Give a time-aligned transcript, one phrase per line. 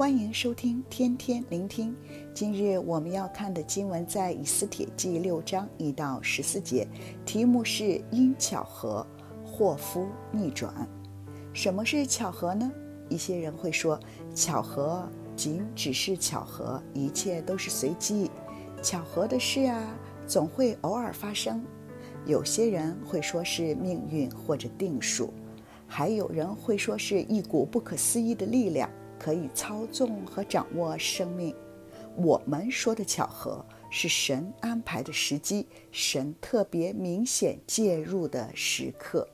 [0.00, 1.94] 欢迎收听天天聆听。
[2.32, 6.88] 今日我们要看的经文在以斯帖记六章一到十四节，
[7.26, 9.06] 题目是因巧合
[9.44, 10.88] 祸福逆转。
[11.52, 12.72] 什么是巧合呢？
[13.10, 14.00] 一些人会说，
[14.34, 18.30] 巧合仅只是巧合，一切都是随机。
[18.82, 19.94] 巧合的事啊，
[20.26, 21.62] 总会偶尔发生。
[22.24, 25.30] 有些人会说是命运或者定数，
[25.86, 28.88] 还有人会说是一股不可思议的力量。
[29.20, 31.54] 可以操纵和掌握生命。
[32.16, 39.28] 我们说的巧合是神安排的时机，神特别明显介入的时刻。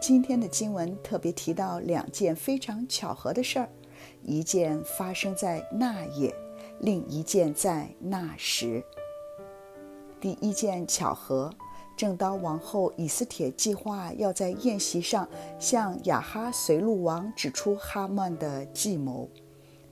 [0.00, 3.68] 今天的经文特别提到两件非常巧合的事儿，
[4.22, 6.34] 一件发生在那夜，
[6.80, 8.82] 另一件在那时。
[10.20, 11.52] 第一件巧合。
[12.02, 15.28] 正当王后以斯帖计划要在宴席上
[15.60, 19.28] 向亚哈随鲁王指出哈曼的计谋，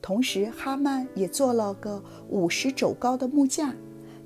[0.03, 3.73] 同时哈曼也做了个五十肘高的木架，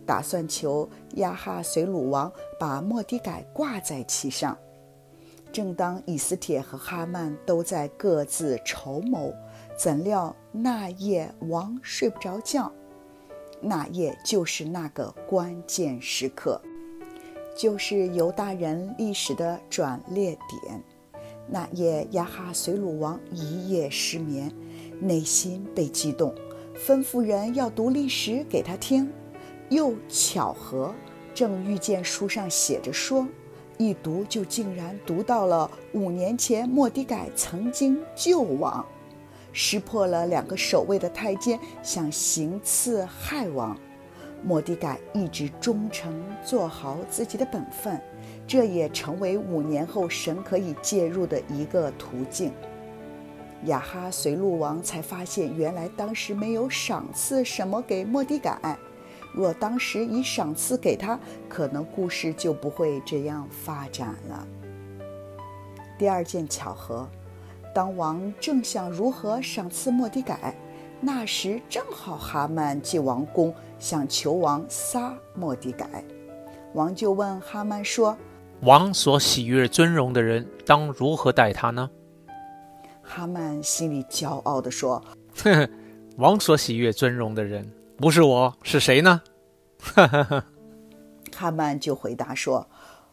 [0.07, 4.57] 打算求亚哈随鲁王把莫底改挂在其上。
[5.53, 9.31] 正当以斯帖和哈曼都在各自筹谋，
[9.79, 12.73] 怎料那夜王睡不着觉，
[13.61, 16.59] 那夜就是那个关键时刻。
[17.57, 20.83] 就是犹大人历史的转捩点。
[21.47, 24.51] 那夜，亚哈随鲁王一夜失眠，
[24.99, 26.35] 内心被激动，
[26.75, 29.11] 吩咐人要读历史给他听。
[29.69, 30.95] 又巧合，
[31.35, 33.27] 正遇见书上写着说，
[33.79, 38.85] 一读就竟然读到了五年前莫迪改曾经救王，
[39.53, 43.77] 识破了两个守卫的太监想行刺害王。
[44.47, 46.15] 莫迪改一直忠诚
[46.45, 47.99] 做好自己的本分，
[48.47, 52.53] 这也成为五年后神可以介入的一个途径。
[53.65, 58.77] 亚哈随路王才发现，原来当时没有赏赐什么给末底改。
[59.33, 61.19] 若当时已赏赐给他，
[61.49, 64.47] 可能故事就不会这样发展了。
[65.99, 67.09] 第二件巧合，
[67.75, 70.55] 当王正想如何赏赐莫迪改。
[71.07, 76.03] 那时正好哈曼进王宫，想求王杀莫迪改。
[76.73, 78.17] 王就问哈曼说
[78.65, 81.91] ：“王所喜悦尊荣的人，当如何待他呢？”
[83.05, 85.05] 哈曼心里骄傲地说
[85.45, 85.69] ：“呵呵，
[86.17, 89.21] 王所喜悦尊荣的人，不是我，是谁呢？”
[89.79, 90.47] 哈哈哈。
[91.37, 92.67] 哈曼就回答说：“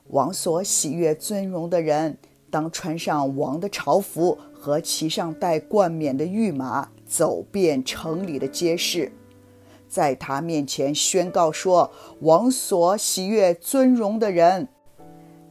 [0.08, 2.18] 王所喜悦尊荣的人，
[2.50, 9.12] 当穿上王的朝服和骑上带冠冕的御马。”走遍城里的街市，
[9.90, 11.92] 在他面前宣告说
[12.22, 14.70] ：“王所喜悦尊荣的人。”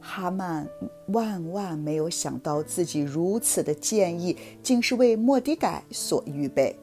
[0.01, 0.67] 哈曼
[1.09, 6.75] 万万没有想到，自己如此的建议竟是为末底改所预备。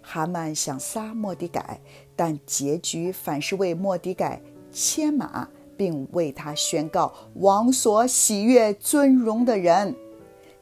[0.00, 1.78] 哈曼想杀末底改，
[2.16, 4.40] 但结局反是为末底改
[4.72, 5.46] 牵马，
[5.76, 9.94] 并为他宣告：“王所喜悦尊荣的人。”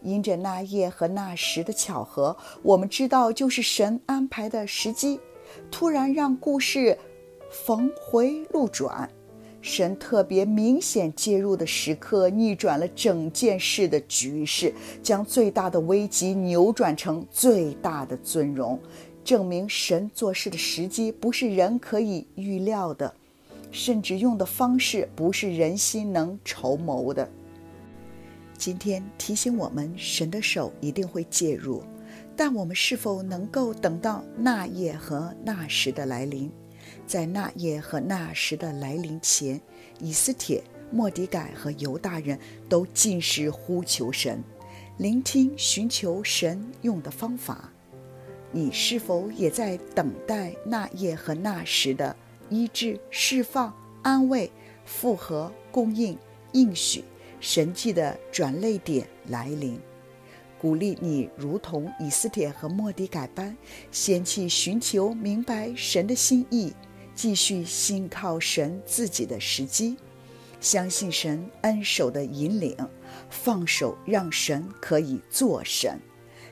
[0.03, 5.19] 因着那夜和那时的巧合，我们知道就是神安排的时机，
[5.71, 6.99] 突然让故事
[7.51, 9.09] 峰回路转。
[9.61, 14.75] 神特别明显介入的时刻，逆转了整件事的局势，
[15.05, 18.77] 将最大的危机扭转成最大的尊荣，
[19.23, 23.15] 证明神做事的时机不是人可以预料的，
[23.71, 27.29] 甚至用的方式不是人心能筹谋的。
[28.57, 31.83] 今天提醒我们，神的手一定会介入，
[32.37, 36.51] 但我们是否能够等到那夜和那时的来临？
[37.07, 39.61] 在那夜和那时的来临前，
[40.01, 44.43] 以斯帖、莫迪改和犹大人都尽是呼求神，
[44.99, 47.69] 聆听、寻求神用的方法。
[48.53, 52.15] 你是否也在等待那夜和那时的
[52.49, 54.51] 医治、释放、安慰、
[54.85, 56.17] 复合、供应、
[56.53, 57.03] 应许？
[57.43, 59.77] 神迹的转捩点来临，
[60.61, 63.57] 鼓励你如同以斯帖和莫底改般，
[63.91, 66.73] 先去寻求明白神的心意，
[67.17, 69.97] 继续信靠神自己的时机，
[70.61, 72.77] 相信神恩手的引领，
[73.29, 75.99] 放手让神可以做神，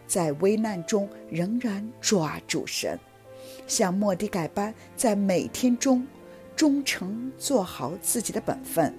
[0.09, 2.99] 在危难中仍然抓住神，
[3.69, 6.05] 像莫底改般，在每天中
[6.57, 8.93] 忠诚做好自己的本分。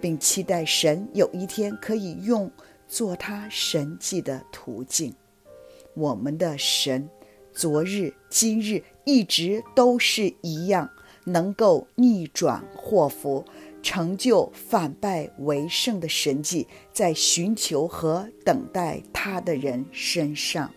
[0.00, 2.50] 并期待神有一天可以用
[2.86, 5.14] 做他神迹的途径。
[5.94, 7.08] 我们的神，
[7.52, 10.88] 昨日、今日一直都是一样，
[11.24, 13.44] 能够逆转祸福，
[13.82, 20.72] 成就反败为胜的神迹，在寻求和等待他的人身上。